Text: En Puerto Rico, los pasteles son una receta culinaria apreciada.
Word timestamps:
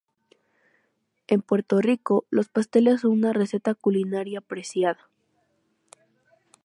En 1.27 1.43
Puerto 1.43 1.79
Rico, 1.79 2.25
los 2.31 2.49
pasteles 2.49 3.01
son 3.01 3.11
una 3.11 3.33
receta 3.33 3.75
culinaria 3.75 4.39
apreciada. 4.39 5.07